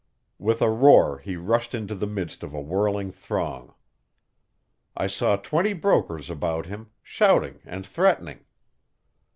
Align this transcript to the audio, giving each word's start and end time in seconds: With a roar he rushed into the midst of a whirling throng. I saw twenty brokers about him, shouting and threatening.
With 0.39 0.63
a 0.63 0.69
roar 0.71 1.19
he 1.19 1.35
rushed 1.35 1.75
into 1.75 1.93
the 1.93 2.07
midst 2.07 2.41
of 2.41 2.55
a 2.55 2.59
whirling 2.59 3.11
throng. 3.11 3.75
I 4.97 5.05
saw 5.05 5.35
twenty 5.35 5.73
brokers 5.73 6.27
about 6.27 6.65
him, 6.65 6.89
shouting 7.03 7.59
and 7.65 7.85
threatening. 7.85 8.43